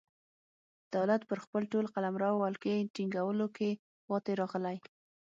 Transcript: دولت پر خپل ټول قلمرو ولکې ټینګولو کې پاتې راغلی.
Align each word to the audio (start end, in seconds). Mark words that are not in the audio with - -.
دولت 0.95 1.21
پر 1.29 1.37
خپل 1.45 1.61
ټول 1.71 1.85
قلمرو 1.93 2.31
ولکې 2.43 2.89
ټینګولو 2.95 3.47
کې 3.57 3.69
پاتې 4.07 4.31
راغلی. 4.41 4.77